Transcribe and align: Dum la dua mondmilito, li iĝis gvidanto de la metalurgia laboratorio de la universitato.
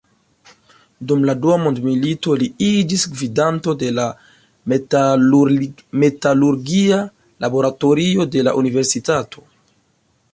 Dum 1.09 1.25
la 1.29 1.33
dua 1.41 1.57
mondmilito, 1.63 2.37
li 2.43 2.47
iĝis 2.67 3.03
gvidanto 3.11 3.75
de 3.83 3.91
la 3.97 4.05
metalurgia 6.05 7.03
laboratorio 7.47 8.27
de 8.37 8.45
la 8.49 8.55
universitato. 8.63 9.45